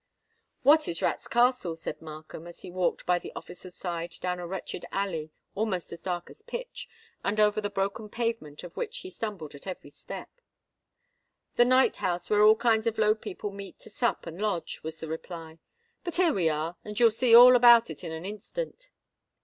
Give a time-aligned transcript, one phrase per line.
[0.63, 4.47] "What is Rats' Castle?" asked Markham, as he walked by the officer's side down a
[4.47, 6.89] wretched alley, almost as dark as pitch,
[7.23, 10.31] and over the broken pavement of which he stumbled at every step.
[11.55, 14.99] "The night house where all kind of low people meet to sup and lodge," was
[14.99, 15.59] the reply.
[16.03, 18.89] "But here we are—and you'll see all about it in an instant."